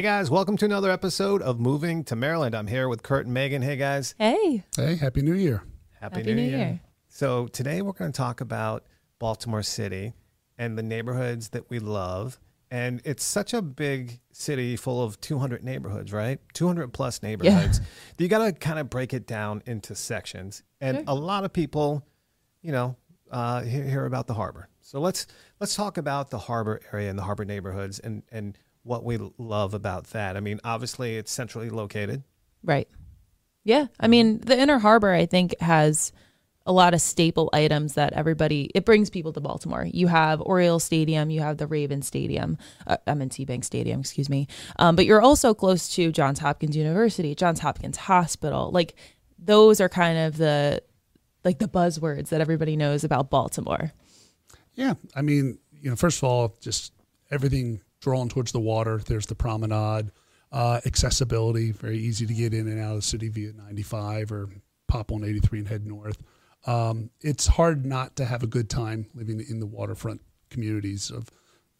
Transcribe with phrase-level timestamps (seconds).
[0.00, 2.54] Hey guys, welcome to another episode of Moving to Maryland.
[2.54, 3.60] I'm here with Kurt and Megan.
[3.60, 5.62] Hey guys, Hey, Hey, Happy New Year.
[6.00, 6.80] happy, Happy New Year.
[7.08, 8.86] So today we're going to talk about
[9.18, 10.14] Baltimore City
[10.56, 12.40] and the neighborhoods that we love.
[12.70, 16.40] And it's such a big city full of 200 neighborhoods, right?
[16.54, 17.82] 200 plus neighborhoods.
[18.16, 20.62] You got to kind of break it down into sections.
[20.80, 21.04] And Sure.
[21.08, 22.06] a lot of people,
[22.62, 22.96] you know,
[23.30, 24.70] uh, hear, hear about the harbor.
[24.80, 25.26] So let's
[25.60, 29.74] let's talk about the harbor area and the harbor neighborhoods and and what we love
[29.74, 30.36] about that.
[30.36, 32.22] I mean, obviously it's centrally located.
[32.64, 32.88] right.
[33.62, 33.88] Yeah.
[34.00, 36.12] I mean, the Inner Harbor, I think, has
[36.64, 39.86] a lot of staple items that everybody, it brings people to Baltimore.
[39.90, 42.56] You have Oriole Stadium, you have the Raven Stadium,
[42.86, 44.48] uh, M&T Bank Stadium, excuse me.
[44.78, 48.70] Um, but you're also close to Johns Hopkins University, Johns Hopkins Hospital.
[48.70, 48.94] Like,
[49.38, 50.82] those are kind of the,
[51.44, 53.92] like the buzzwords that everybody knows about Baltimore.
[54.74, 54.94] Yeah.
[55.14, 56.92] I mean, you know, first of all, just
[57.30, 58.98] everything drawn towards the water.
[58.98, 60.10] There's the promenade,
[60.52, 64.48] uh, accessibility, very easy to get in and out of the city via 95 or
[64.88, 66.22] pop on 83 and head north.
[66.66, 70.20] Um, it's hard not to have a good time living in the waterfront
[70.50, 71.30] communities of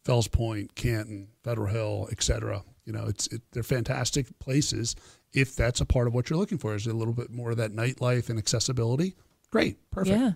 [0.05, 2.63] Fells Point, Canton, Federal Hill, etc.
[2.85, 4.95] You know, it's it, they're fantastic places
[5.33, 6.73] if that's a part of what you're looking for.
[6.73, 9.15] Is a little bit more of that nightlife and accessibility?
[9.51, 10.19] Great, perfect.
[10.19, 10.31] Yeah.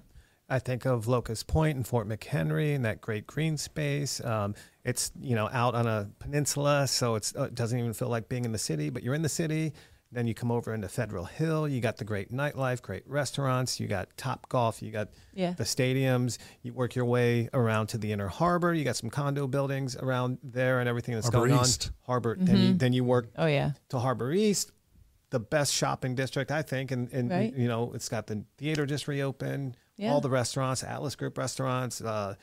[0.47, 4.23] I think of Locust Point and Fort McHenry and that great green space.
[4.23, 8.09] Um, it's you know out on a peninsula, so it's, uh, it doesn't even feel
[8.09, 9.73] like being in the city, but you're in the city.
[10.11, 11.67] Then you come over into Federal Hill.
[11.67, 13.79] You got the great nightlife, great restaurants.
[13.79, 14.81] You got Top Golf.
[14.81, 15.53] You got Yeah.
[15.53, 16.37] the stadiums.
[16.61, 18.73] You work your way around to the Inner Harbor.
[18.73, 21.87] You got some condo buildings around there and everything that's Harbor going East.
[21.87, 21.93] on.
[22.05, 22.37] Harbor.
[22.39, 23.71] Then you then you work Oh, yeah.
[23.89, 24.71] to Harbor East,
[25.31, 26.91] the best shopping district, I think.
[26.91, 27.53] And, and Right.
[27.53, 30.11] you know, it's got the theater just reopened, Yeah.
[30.11, 32.35] all the restaurants, Atlas Group restaurants, uh,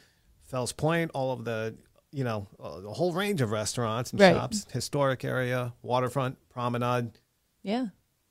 [0.42, 1.76] Fells Point, all of the,
[2.10, 4.34] you know, uh, the whole range of restaurants and Right.
[4.34, 7.12] shops, historic area, waterfront, promenade.
[7.62, 7.86] Yeah.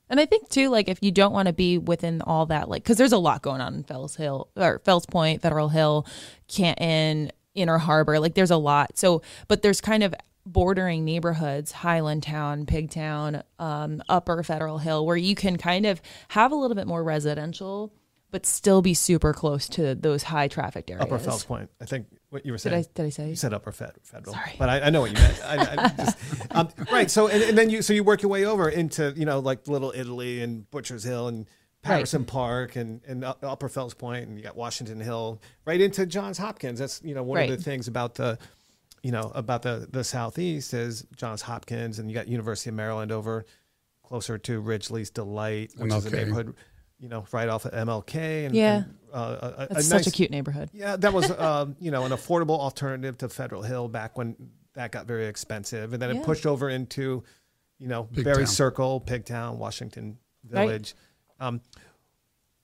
[0.10, 2.84] And I think too, like if you don't want to be within all that, like
[2.84, 6.06] because there's a lot going on in Fells Hill or Fells Point, Federal Hill,
[6.48, 8.98] Canton, Inner Harbor, like there's a lot.
[8.98, 10.14] So, but there's kind of
[10.46, 16.56] bordering neighborhoods, Highlandtown, Pigtown, um, Upper Federal Hill, where you can kind of have a
[16.56, 17.94] little bit more residential,
[18.32, 21.04] but still be super close to those high trafficked areas.
[21.06, 21.70] Upper Fells Point.
[21.82, 22.76] I think what you were Did saying.
[22.86, 23.30] I did I say?
[23.30, 24.56] You said upper fed, federal, Sorry.
[24.58, 25.42] but I, I know what you meant.
[25.44, 26.18] I, I just,
[26.52, 27.12] um, right.
[27.12, 29.68] So and, and then you so you work your way over into you know like
[29.68, 31.48] Little Italy and Butchers Hill and
[31.84, 36.38] Patterson Park and and Upper Fells Point and you got Washington Hill right into Johns
[36.38, 36.80] Hopkins.
[36.80, 37.50] That's you know one Right.
[37.50, 38.38] of the things about the
[39.04, 43.12] you know about the the southeast is Johns Hopkins and you got University of Maryland
[43.12, 43.46] over
[44.04, 46.54] closer to Ridgely's Delight, which is a neighborhood
[47.02, 48.76] you know right off of MLK and Yeah.
[48.84, 50.70] and, uh, a, a, That's a such nice, a cute neighborhood.
[50.72, 54.36] yeah, that was um, you know an affordable alternative to Federal Hill back when
[54.76, 56.22] that got very expensive, and then Yeah.
[56.22, 57.24] it pushed over into
[57.80, 58.24] you know Pigtown.
[58.24, 60.18] Barre Circle, Pigtown, Washington
[60.50, 60.66] Right.
[60.68, 60.96] Village.
[61.40, 61.62] Um,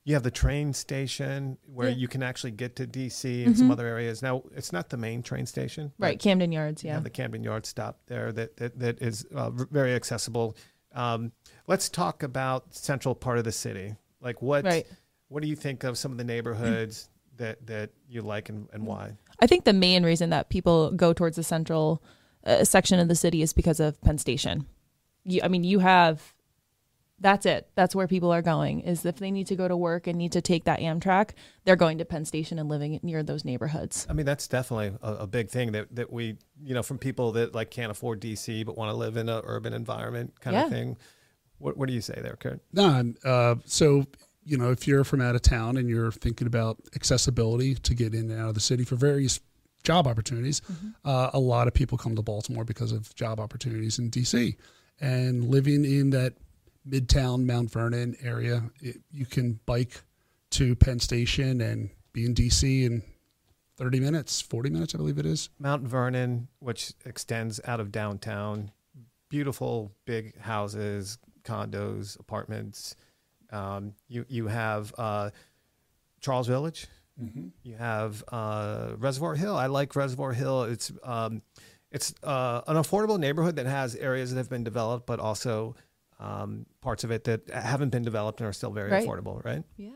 [0.06, 1.96] you have the train station where Yeah.
[1.96, 3.72] you can actually get to DC and some Mhm.
[3.74, 4.22] other areas.
[4.22, 6.82] Now it's not the main train station, Right, Camden Yards.
[6.84, 6.94] you Yeah.
[6.94, 10.56] have the Camden Yard stop there that that, that is uh, very accessible.
[10.94, 11.34] Um,
[11.68, 13.96] let's talk about central part of the city.
[14.22, 14.86] Like what Right.
[15.30, 18.86] what do you think of some of the neighborhoods that that you like and, and
[18.86, 19.14] why?
[19.40, 22.02] I think the main reason that people go towards the central
[22.46, 24.66] uh, section of the city is because of Penn Station.
[25.24, 26.34] You, I mean, you have
[27.20, 27.68] that's it.
[27.76, 28.82] That's where people are going.
[28.82, 31.32] Is if they need to go to work and need to take that Amtrak,
[31.66, 34.06] they're going to Penn Station and living near those neighborhoods.
[34.08, 37.32] I mean, that's definitely a, a big thing that, that we, you know, from people
[37.34, 40.66] that like can't afford DC but want to live in an urban environment kind Yeah.
[40.66, 40.98] of thing.
[41.60, 42.62] What, what do you say there, Kurt?
[42.74, 44.06] No, uh, so
[44.48, 48.14] you know, if you're from out of town and you're thinking about accessibility to get
[48.14, 49.42] in and out of the city for various
[49.84, 50.62] job opportunities,
[51.04, 54.56] uh, a lot of people come to Baltimore because of job opportunities in DC.
[55.02, 56.36] And living in that
[56.90, 60.02] Midtown Mount Vernon area, it, you can bike
[60.52, 63.04] to Penn Station and be in DC in
[63.76, 65.50] 30 minutes, 40 minutes, I believe it is.
[65.60, 68.72] Mount Vernon, which extends out of downtown,
[69.30, 72.96] beautiful big houses, condos, apartments.
[73.52, 75.30] Um, you you have uh,
[76.20, 76.88] Charles Village.
[77.64, 79.56] You have uh, Reservoir Hill.
[79.56, 80.64] I like Reservoir Hill.
[80.64, 81.42] It's um,
[81.92, 85.76] it's uh, an affordable neighborhood that has areas that have been developed, but also
[86.20, 89.08] um, parts of it that haven't been developed and are still very Right.
[89.08, 89.44] affordable.
[89.44, 89.64] Right?
[89.78, 89.90] Yeah.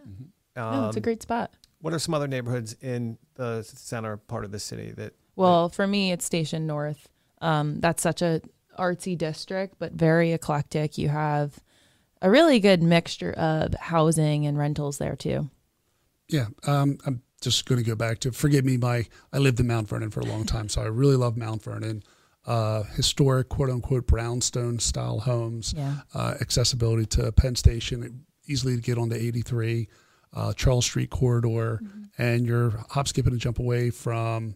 [0.55, 1.51] Um, no, it's a great spot.
[1.81, 5.13] What are some other neighborhoods in the center part of the city that?
[5.35, 7.07] Well, for me, it's Station North.
[7.39, 8.41] Um, that's such a
[8.77, 10.97] artsy district, but very eclectic.
[10.97, 11.59] You have
[12.21, 15.49] a really good mixture of housing and rentals there too.
[16.29, 18.77] Yeah, um, I'm just going to go back to forgive me.
[18.77, 21.63] My I lived in Mount Vernon for a long time, so I really love Mount
[21.63, 22.03] Vernon.
[22.47, 25.97] uh, historic quote unquote brownstone style homes, Yeah.
[26.15, 29.87] uh, accessibility to Penn Station, easily to get on the 83,
[30.33, 31.81] uh, Charles Street corridor,
[32.17, 34.55] and you're hop, skipping, and jump away from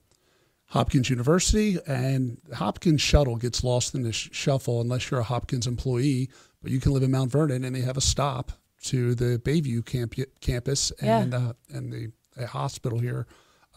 [0.68, 1.78] Hopkins University.
[1.88, 6.30] And the Hopkins shuttle gets lost in the sh- shuffle unless you're a Hopkins employee,
[6.62, 8.52] but you can live in Mount Vernon and they have a stop
[8.86, 11.22] to the Bayview camp- campus Yeah.
[11.22, 13.26] and uh, and the, the hospital here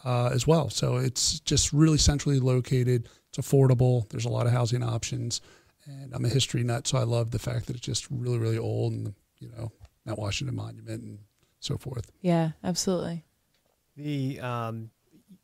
[0.05, 0.69] uh, as well.
[0.69, 3.07] So it's just really centrally located.
[3.29, 4.07] It's affordable.
[4.09, 5.41] There's a lot of housing options,
[5.85, 8.57] and I'm a history nut, so I love the fact that it's just really, really
[8.57, 9.71] old, and you know,
[10.05, 11.19] Mount Washington Monument and
[11.59, 12.11] so forth.
[12.21, 13.25] Yeah, absolutely.
[13.95, 14.91] The um,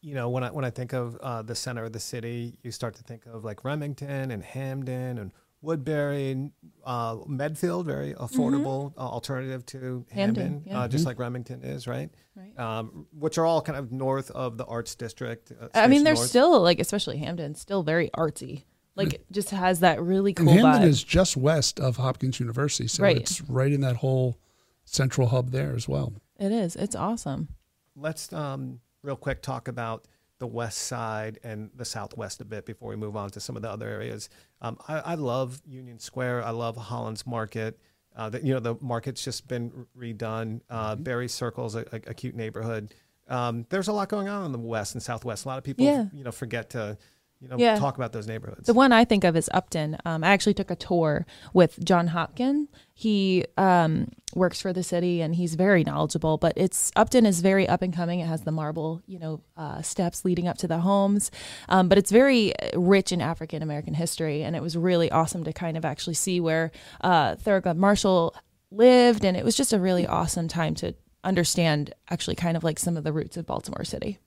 [0.05, 2.71] you know when I when I think of uh, the center of the city, you
[2.71, 5.31] start to think of like Remington and Hampden and
[5.63, 6.51] Woodberry and
[6.85, 10.81] uh, Medfield, very affordable uh, alternative to Hampden, Hampden, yeah.
[10.81, 12.09] uh, just like Remington is, right?
[12.35, 12.59] Right.
[12.59, 15.51] Um, which are all kind of north of the Arts District.
[15.59, 16.27] Uh, I mean, they're North.
[16.27, 18.65] still like, especially Hampden, still very artsy.
[18.97, 20.87] Like, it just has that really And cool Hampden vibe.
[20.87, 23.17] is just west of Hopkins University, so Right.
[23.17, 24.37] it's right in that whole
[24.85, 26.13] central hub there as well.
[26.39, 26.75] it is.
[26.75, 27.47] It's awesome.
[27.95, 30.07] Let's um, real quick talk about
[30.39, 33.61] the west side and the southwest a bit before we move on to some of
[33.61, 34.29] the other areas.
[34.61, 36.43] Um, I, I love Union Square.
[36.43, 37.79] I love Hollins Market.
[38.15, 40.61] Uh, the, you know, the market's just been redone.
[40.69, 42.93] Uh, Barre Circle's a, a, a cute neighborhood.
[43.27, 45.45] Um, there's a lot going on in the west and southwest.
[45.45, 46.05] A lot of people, Yeah.
[46.13, 46.97] you know, forget to,
[47.45, 47.75] you know, Yeah.
[47.77, 48.65] talk about those neighborhoods.
[48.65, 49.97] The one I think of is Upton.
[50.03, 52.67] Um, I actually took a tour with John Hopkin.
[52.93, 56.37] He um, works for the city and he's very knowledgeable.
[56.37, 58.19] But it's Upton is very up and coming.
[58.19, 61.29] It has the marble, you know, uh, steps leading up to the homes.
[61.69, 65.53] Um, but it's very rich in African American history, and it was really awesome to
[65.53, 66.71] kind of actually see where
[67.01, 68.33] uh, Thurgood Marshall
[68.71, 72.79] lived, and it was just a really awesome time to understand actually kind of like
[72.79, 74.19] some of the roots of Baltimore City.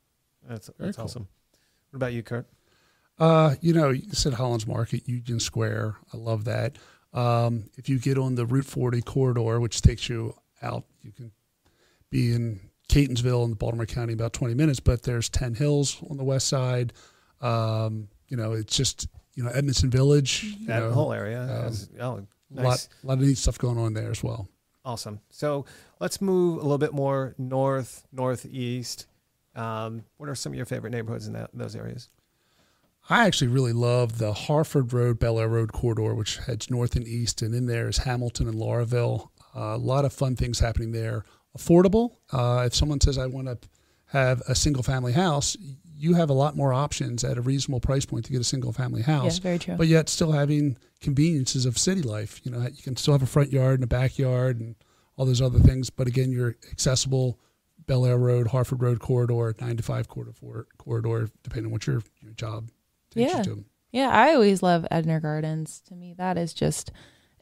[0.49, 1.05] that's Very that's cool.
[1.05, 1.29] awesome.
[1.91, 2.47] What about you, Kurt?
[3.19, 5.97] Uh, you know, you said Hollins Market, Union Square.
[6.13, 6.77] I love that.
[7.13, 11.33] Um, if you get on the Route 40 corridor, which takes you out, you can
[12.11, 16.17] be in Catonsville in Baltimore County in about 20 minutes, but there's 10 Hills on
[16.17, 16.93] the west side.
[17.41, 20.57] Um, you know, it's just, you know, Edmondson Village.
[20.67, 21.43] That know, whole area.
[21.43, 22.65] um, has, oh, a nice.
[22.65, 24.49] lot, lot of neat stuff going on there as well.
[24.85, 25.21] Awesome.
[25.31, 25.67] So
[26.01, 29.07] let's move a little bit more north, northeast.
[29.55, 32.09] Um, what are some of your favorite neighborhoods in that, those areas?
[33.11, 37.07] I actually really love the Harford Road, Bel Air Road corridor, which heads north and
[37.09, 37.41] east.
[37.43, 39.31] And in there is Hamilton and Lauraville.
[39.57, 41.25] Uh, a lot of fun things happening there.
[41.57, 42.17] Affordable.
[42.33, 43.59] Uh, if someone says, I want to
[44.07, 45.57] have a single family house,
[45.97, 48.73] you have a lot more options at a reasonable price point to get a single
[48.73, 49.75] family house, Yeah, very true.
[49.77, 52.41] but yet still having conveniences of city life.
[52.45, 54.77] You know, you can still have a front yard and a backyard and
[55.17, 55.91] all those other things.
[55.91, 57.39] But again, you're accessible.
[57.87, 60.35] Bel Air Road, Harford Road corridor, nine to five corridor,
[60.77, 62.71] corridor, depending on what your, your job
[63.11, 63.39] takes Yeah.
[63.39, 63.65] you to.
[63.91, 65.81] Yeah, I always love Ednor Gardens.
[65.89, 66.91] To me, that is just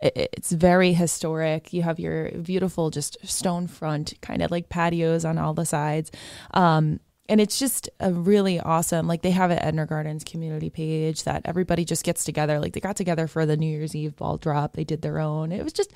[0.01, 1.73] it's very historic.
[1.73, 6.11] You have your beautiful just stone front, kind of like patios on all the sides.
[6.53, 9.09] Um, and it's just a really awesome.
[9.09, 12.61] Like they have an Ednor Gardens community page that everybody just gets together.
[12.61, 14.75] Like they got together for the New Year's Eve ball drop.
[14.75, 15.51] They did their own.
[15.51, 15.93] It was just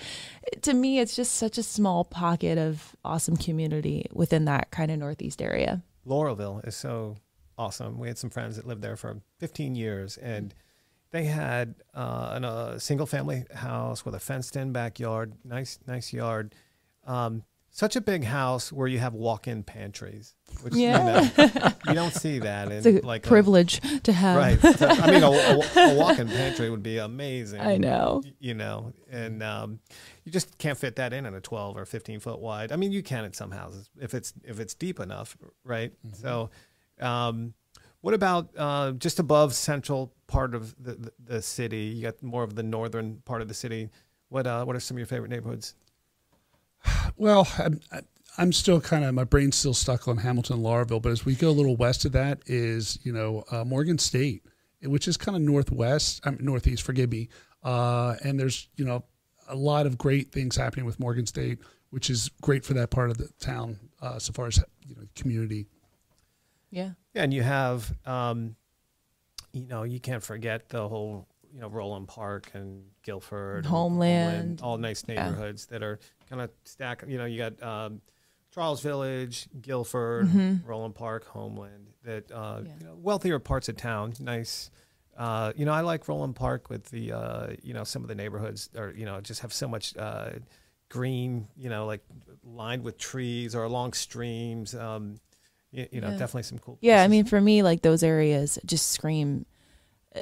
[0.63, 4.99] to me, it's just such a small pocket of awesome community within that kind of
[4.99, 5.83] northeast area.
[6.07, 7.17] Lauraville is so
[7.61, 7.99] awesome.
[7.99, 10.55] We had some friends that lived there for 15 years, and
[11.11, 16.13] they had uh, an, a single family house with a fenced in backyard, nice nice
[16.13, 16.55] yard.
[17.07, 17.43] Um,
[17.73, 21.21] such a big house where you have walk in pantries, which Yeah.
[21.23, 22.73] you, know, you don't see that.
[22.73, 24.37] It's a like privilege to have.
[24.37, 24.77] right?
[24.77, 27.61] So, I mean, a, a, a walk in pantry would be amazing.
[27.61, 28.23] I know.
[28.41, 29.79] you know, and um,
[30.25, 32.73] you just can't fit that in in a 12 or 15 foot wide.
[32.73, 35.93] I mean, you can in some houses if it's if it's deep enough, right?
[36.15, 36.51] So,
[37.01, 37.55] um,
[38.01, 41.83] what about uh, just above central part of the, the, the city?
[41.83, 43.91] You got more of the northern part of the city.
[44.29, 45.75] What uh, what are some of your favorite neighborhoods?
[47.17, 47.81] Well, I'm,
[48.39, 51.51] I'm still kind of my brain's still stuck on Hamilton Lauraville, but as we go
[51.51, 54.47] a little west of that is you know uh, Morgan State,
[54.83, 56.83] which is kind of northwest, I mean, northeast.
[56.83, 57.29] Forgive me.
[57.63, 59.05] Uh, and there's you know
[59.49, 61.59] a lot of great things happening with Morgan State,
[61.91, 65.03] which is great for that part of the town uh, so far as you know
[65.15, 65.67] community.
[66.71, 66.93] Yeah.
[67.15, 68.57] Yeah, and you have, um,
[69.53, 74.61] you know, you can't forget the whole, you know, Roland Park and Guilford, and Homeland.
[74.63, 75.15] all nice Yeah.
[75.15, 75.99] neighborhoods that are
[76.29, 77.05] kind of stack.
[77.07, 78.01] You know, you got um,
[78.55, 80.65] Charles Village, Guilford, Mhm.
[80.67, 81.89] Roland Park, Homeland.
[82.05, 82.73] That uh, Yeah.
[82.79, 84.71] you know, wealthier parts of town, nice.
[85.17, 88.15] Uh, you know, I like Roland Park with the, uh, you know, some of the
[88.15, 90.31] neighborhoods are, you know, just have so much uh,
[90.89, 92.03] green, you know, like
[92.45, 94.75] lined with trees or along streams.
[94.75, 95.17] Um,
[95.73, 96.17] you, you know, Yeah.
[96.17, 96.79] definitely some cool.
[96.81, 99.47] Yeah, I mean, for me, like those areas just scream
[100.15, 100.21] uh,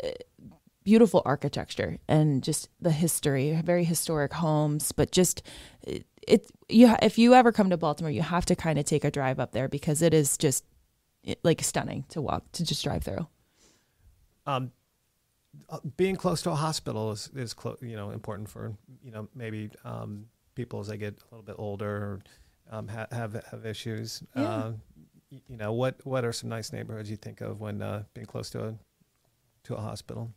[0.84, 5.42] beautiful architecture and just the history, very historic homes, but just
[5.82, 9.04] it, it you if you ever come to Baltimore, you have to kind of take
[9.04, 10.64] a drive up there because it is just
[11.24, 13.26] it, like stunning to walk to just drive through.
[14.46, 14.72] Um,
[15.68, 19.28] uh, being close to a hospital is is clo- you know important for you know
[19.34, 22.20] maybe um, people as they get a little bit older or
[22.70, 24.22] um, ha- have have issues.
[24.36, 24.42] Yeah.
[24.42, 24.72] Uh,
[25.30, 28.50] you know what what are some nice neighborhoods you think of when uh, being close
[28.50, 28.74] to a
[29.64, 30.30] to a hospital?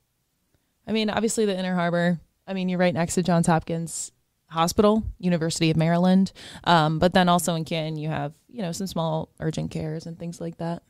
[0.87, 2.19] I mean, obviously the Inner Harbor.
[2.47, 4.11] I mean, you're right next to Johns Hopkins
[4.47, 6.33] Hospital, University of Maryland.
[6.65, 10.17] Um, but then also in Canton, you have you know some small urgent cares and
[10.19, 10.83] things like that.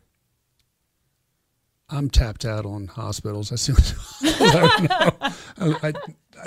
[1.89, 3.51] I'm tapped out on hospitals.
[3.51, 3.73] I see.
[4.39, 4.87] I
[5.59, 5.73] know.
[5.83, 5.93] I, I,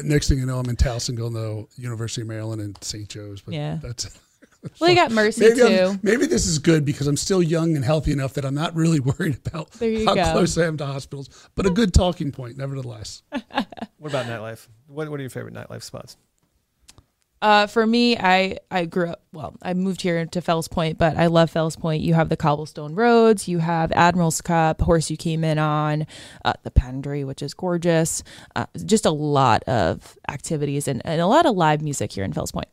[0.02, 3.06] next thing you know, I'm in Towson, going to University of Maryland and St.
[3.08, 3.42] Joe's.
[3.42, 3.78] But Yeah.
[3.82, 4.18] that's
[4.80, 5.87] Well, you got Mercy maybe too.
[5.90, 8.75] I'm, maybe this is good because I'm still young and healthy enough that I'm not
[8.75, 10.33] really worried about how go.
[10.33, 11.28] close I am to hospitals.
[11.54, 13.23] But a good talking point, nevertheless.
[13.99, 14.68] What about nightlife?
[14.87, 16.18] What what are your favorite nightlife spots?
[17.40, 19.23] Uh, for me, I I grew up.
[19.33, 22.02] Well, I moved here to Fells Point, but I love Fells Point.
[22.02, 23.49] You have the cobblestone roads.
[23.49, 26.06] You have Admiral's Cup, horse you came in on,
[26.44, 28.23] uh, the Pendry, which is gorgeous.
[28.56, 32.33] Uh, just a lot of activities and, and a lot of live music here in
[32.33, 32.68] Fells Point.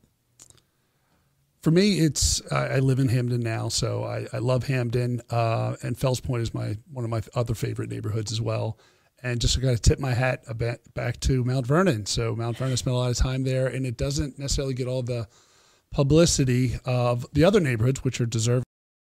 [1.62, 5.76] For me, it's I, I live in Hampden now, so I, I love Hampden, uh,
[5.84, 8.80] and Fells Point is my one of my other favorite neighborhoods as well.
[9.24, 10.46] And just got to tip my hat
[10.96, 12.08] back to Mount Vernon.
[12.08, 15.04] So Mount Vernon spent a lot of time there, and it doesn't necessarily get all
[15.04, 15.28] the
[15.92, 18.64] publicity of the other neighborhoods, which are deserving.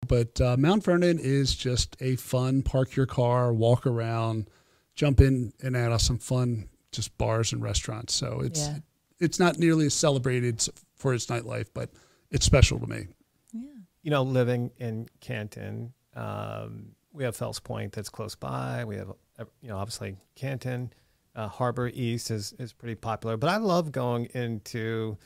[0.07, 4.51] But uh, Mount Vernon is just a fun park your car, walk around,
[4.95, 8.13] jump in and out of some fun just bars and restaurants.
[8.13, 8.79] So it's Yeah.
[9.21, 10.63] it's not nearly as celebrated
[10.97, 11.89] for its nightlife, but
[12.33, 13.07] it's special to me.
[13.53, 13.61] Yeah.
[14.03, 18.85] You know, living in Canton, um, we have Fells Point that's close by.
[18.85, 20.93] We have, uh, you know, obviously Canton,
[21.37, 23.37] uh, Harbor East is is pretty popular.
[23.37, 25.19] But I love going into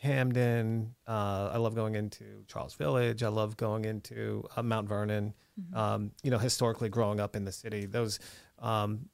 [0.00, 0.94] Hampden.
[1.06, 3.22] Uh, I love going into Charles Village.
[3.22, 5.34] I love going into uh, Mount Vernon.
[5.72, 8.18] Um, you know, historically growing up in the city, those.
[8.58, 9.08] Um,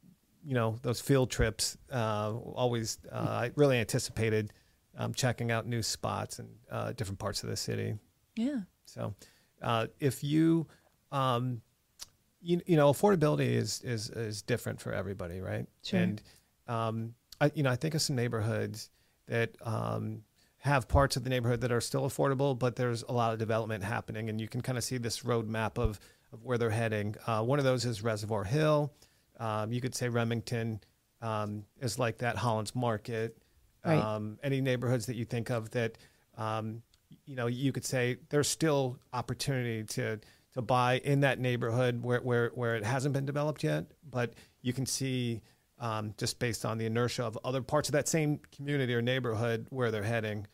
[0.44, 4.52] you know those field trips uh, always uh, I really anticipated
[4.96, 7.94] um, checking out new spots and uh, different parts of the city.
[8.36, 8.60] Yeah.
[8.84, 9.14] So,
[9.62, 10.66] uh, if you,
[11.10, 11.62] um,
[12.40, 15.66] you, you know, affordability is, is, is different for everybody, right?
[15.82, 16.00] Sure.
[16.00, 16.22] And,
[16.66, 18.90] um, I, you know, I think of some neighborhoods
[19.26, 20.22] that, um,
[20.58, 23.82] have parts of the neighborhood that are still affordable, but there's a lot of development
[23.82, 25.98] happening and you can kind of see this roadmap of,
[26.32, 27.16] of where they're heading.
[27.26, 28.92] Uh, one of those is Reservoir Hill.
[29.40, 30.80] Um, you could say Remington,
[31.20, 33.36] um, is like that Hollins Market.
[33.84, 33.98] Right.
[33.98, 35.98] Um, any neighborhoods that you think of that,
[36.38, 36.82] um,
[37.26, 40.20] you know, you could say there's still opportunity to
[40.54, 44.72] to buy in that neighborhood where where where it hasn't been developed yet, but you
[44.72, 45.40] can see
[45.78, 49.66] um, just based on the inertia of other parts of that same community or neighborhood
[49.70, 50.46] where they're heading.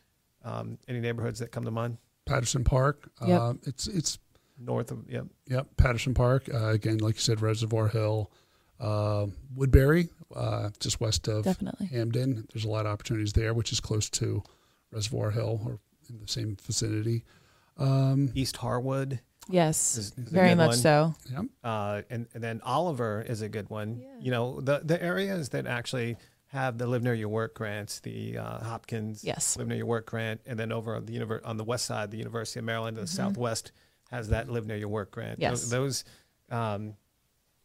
[0.43, 3.09] Um, any neighborhoods that come to mind Patterson Park.
[3.25, 3.41] Yep.
[3.41, 4.19] Uh, it's it's
[4.57, 5.25] north of yep.
[5.47, 8.31] yep Patterson Park uh, again, like you said, Reservoir Hill,
[8.79, 11.87] uh, Woodberry, uh, just west of Definitely.
[11.87, 12.47] Hampden.
[12.53, 14.43] There's a lot of opportunities there, which is close to
[14.91, 17.23] Reservoir Hill or in the same vicinity.
[17.77, 19.19] Um, East Harwood,
[19.49, 19.97] Yes.
[19.97, 20.77] Is- is very much one.
[20.77, 21.15] so.
[21.31, 23.99] yeah, uh, and, and then Oliver is a good one.
[24.01, 24.07] Yeah.
[24.19, 26.17] You know, the the areas that actually
[26.47, 29.55] have the live near your work grants, the uh, Hopkins Yes.
[29.57, 32.11] live near your work grant, and then over on the univer- on the west side,
[32.11, 33.15] the University of Maryland, to the Mhm.
[33.15, 33.71] southwest
[34.11, 35.39] has that live near your work grant.
[35.39, 35.61] Yes.
[35.61, 36.03] Those, those
[36.49, 36.95] um,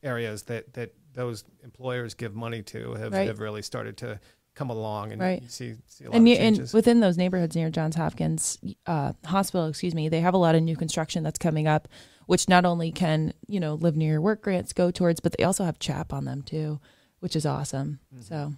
[0.02, 3.26] areas that that those employers give money to have, Right.
[3.26, 4.20] have really started to
[4.54, 5.50] come along, and Right.
[5.50, 9.12] see see a lot and of you, and within those neighborhoods near Johns Hopkins uh,
[9.24, 11.88] Hospital, excuse me, they have a lot of new construction that's coming up,
[12.26, 15.44] which not only can you know live near your work grants go towards, but they
[15.44, 16.80] also have CHAP on them too,
[17.18, 17.98] which is awesome.
[18.14, 18.22] Mm-hmm.
[18.22, 18.52] So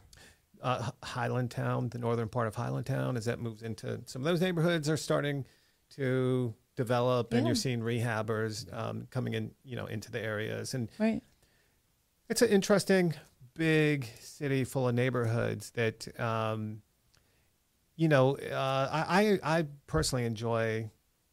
[0.62, 4.88] uh, Highlandtown, the northern part of Highlandtown, as that moves into some of those neighborhoods
[4.88, 5.46] are starting
[5.96, 10.90] to develop, and you're seeing rehabbers um, coming in, you know, into the areas, and
[10.98, 11.22] right,
[12.28, 13.14] it's an interesting
[13.54, 16.82] big city full of neighborhoods that, um,
[17.96, 20.90] you know, uh, I I personally enjoy.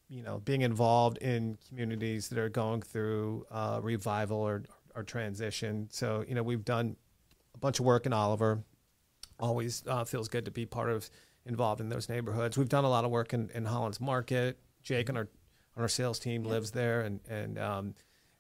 [0.10, 4.62] You know, being involved in communities that are going through uh, revival or,
[4.94, 5.88] or transition.
[5.92, 6.98] So, you know, we've done
[7.56, 8.64] a bunch of work in Oliver,
[9.40, 11.10] always uh, feels good to be part of
[11.48, 12.58] involved in those neighborhoods.
[12.58, 14.60] We've done a lot of work in, in Hollins Market.
[14.84, 15.30] Jake on our
[15.76, 17.96] on our sales team lives there, and and um,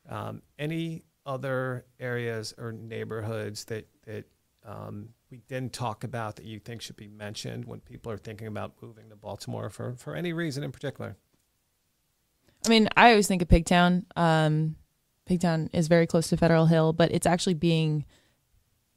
[0.07, 4.25] um, any other areas or neighborhoods that that
[4.65, 8.47] um, we didn't talk about that you think should be mentioned when people are thinking
[8.47, 11.17] about moving to Baltimore for for any reason in particular.
[12.65, 14.05] I mean, I always think of Pigtown.
[14.15, 14.77] Um,
[15.29, 18.05] Pigtown is very close to Federal Hill, but it's actually being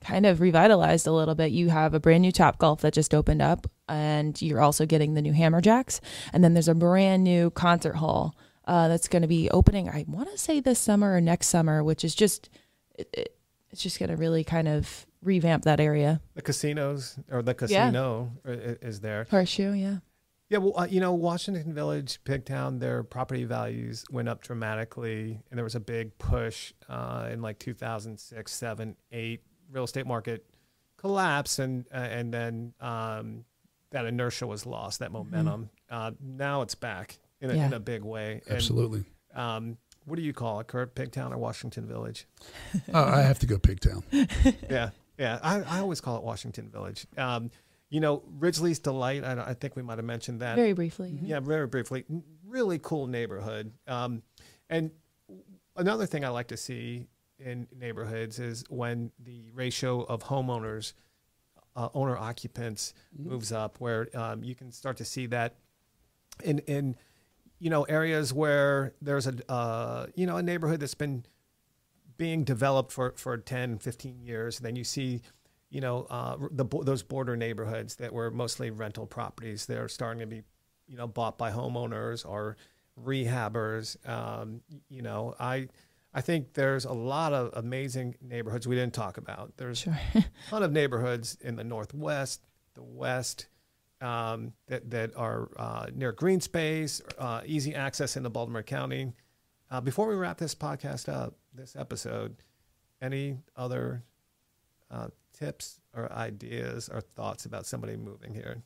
[0.01, 1.53] kind of revitalized a little bit.
[1.53, 5.15] You have a brand new Top Golf that just opened up, and you're also getting
[5.15, 6.01] the new Hammerjacks,
[6.33, 9.89] and then there's a brand new concert hall uh, that's going to be opening.
[9.89, 12.51] I want to say this summer or next summer, which is just
[12.95, 13.37] it, it,
[13.71, 16.21] it's just going to really kind of revamp that area.
[16.35, 18.75] The casinos or the casino yeah.
[18.83, 19.27] is there.
[19.31, 19.99] Horseshoe, yeah.
[20.49, 25.59] Yeah, well, uh, you know, Washington Village, Pigtown, their property values went up dramatically, and
[25.59, 29.43] there was a big push uh, in like 2006, 7, 8.
[29.73, 30.47] Real estate market
[30.97, 33.45] collapse, and uh, and then um,
[33.91, 35.29] that inertia was lost, that mm-hmm.
[35.29, 35.71] momentum.
[35.91, 36.37] Mm-hmm.
[36.37, 37.67] now it's back in a, yeah.
[37.67, 38.43] in a big way.
[38.49, 39.05] Absolutely.
[39.35, 40.95] And, um, what do you call it, Kurt?
[40.95, 42.27] Pigtown or Washington Village?
[42.93, 44.05] Uh, I have to go Pigtown.
[44.71, 45.39] yeah, yeah.
[45.43, 47.07] I, I always call it Washington Village.
[47.19, 47.51] Um,
[47.91, 49.25] you know, Ridgely's Delight.
[49.25, 51.11] I, I think we might have mentioned that very briefly.
[51.11, 51.27] Mm-hmm.
[51.27, 52.05] Yeah, very briefly.
[52.47, 53.73] Really cool neighborhood.
[53.87, 54.23] Um,
[54.71, 54.91] and
[55.77, 57.07] another thing I like to see
[57.39, 60.95] in neighborhoods is when the ratio of homeowners,
[61.75, 63.31] uh, owner occupants, mm-hmm.
[63.31, 65.57] moves up, where um, you can start to see that
[66.45, 66.97] in in
[67.59, 71.25] you know areas where there's a uh, you know a neighborhood that's been
[72.17, 75.21] being developed for for 10 15 years and then you see
[75.71, 80.27] you know, uh, the those border neighborhoods that were mostly rental properties, they're starting to
[80.27, 80.43] be,
[80.87, 82.57] you know, bought by homeowners or
[83.03, 83.97] rehabbers.
[84.09, 85.69] Um, you know, I
[86.15, 89.55] I think there's a lot of amazing neighborhoods we didn't talk about.
[89.57, 89.99] There's sure.
[90.15, 92.43] a ton of neighborhoods in the northwest,
[92.75, 93.49] the west.
[94.01, 99.13] Um, that that are uh, near green space, uh, easy access into Baltimore County.
[99.71, 102.37] Uh, before we wrap this podcast up, this episode,
[103.01, 104.05] any other
[104.91, 108.63] uh, tips or ideas or thoughts about somebody moving here?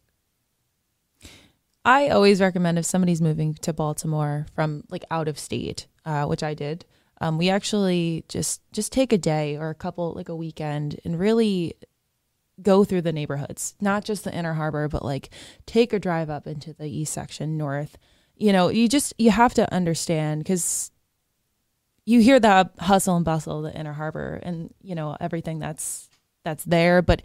[1.85, 6.43] I always recommend if somebody's moving to Baltimore from like out of state, uh, which
[6.43, 6.85] I did.
[7.23, 11.19] Um, we actually just just take a day or a couple like a weekend and
[11.19, 11.75] really
[12.63, 15.31] go through the neighborhoods, not just the inner harbor, but like
[15.67, 17.99] take a drive up into the east section, north.
[18.37, 20.91] You know, you just you have to understand because
[22.07, 26.09] you hear the hustle and bustle of the inner harbor and you know everything that's
[26.45, 27.23] that's there, but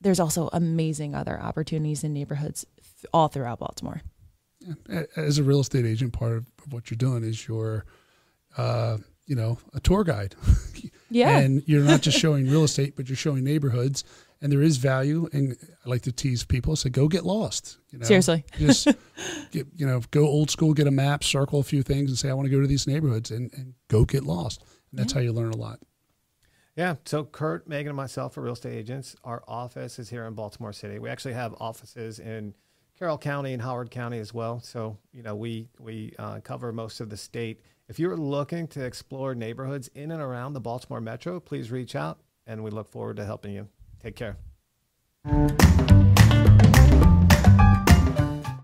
[0.00, 2.64] there's also amazing other opportunities in neighborhoods
[3.12, 4.02] all throughout Baltimore.
[5.16, 7.84] As a real estate agent, part of what you're doing is you're,
[8.56, 10.34] uh, you know, a tour guide.
[11.10, 11.38] yeah.
[11.38, 14.04] And you're not just showing real estate, but you're showing neighborhoods,
[14.40, 15.28] and there is value.
[15.32, 17.78] And I like to tease people, say, go get lost.
[17.90, 18.06] You know?
[18.06, 18.44] Seriously.
[18.58, 18.88] just,
[19.50, 22.30] get, you know, go old school, get a map, circle a few things, and say,
[22.30, 24.62] I want to go to these neighborhoods, and, and go get lost.
[24.90, 25.20] And that's yeah.
[25.20, 25.80] how you learn a lot.
[26.76, 26.94] Yeah.
[27.04, 29.16] So Kurt, Megan, and myself are real estate agents.
[29.24, 31.00] Our office is here in Baltimore City.
[31.00, 32.54] We actually have offices in
[32.98, 34.60] Carroll County and Howard County as well.
[34.60, 37.60] So you know we we uh, cover most of the state.
[37.88, 42.18] If you're looking to explore neighborhoods in and around the Baltimore Metro, please reach out,
[42.46, 43.68] and we look forward to helping you.
[44.02, 44.36] Take care.